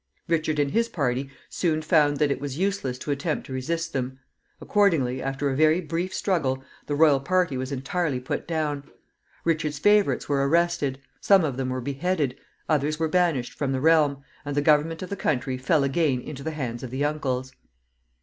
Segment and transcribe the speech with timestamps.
[0.27, 4.17] Richard and his party soon found that it was useless to attempt to resist them.
[4.59, 8.83] Accordingly, after a very brief struggle, the royal party was entirely put down.
[9.45, 10.99] Richard's favorites were arrested.
[11.19, 12.35] Some of them were beheaded,
[12.67, 16.41] others were banished from the realm, and the government of the country fell again into
[16.41, 17.51] the hands of the uncles.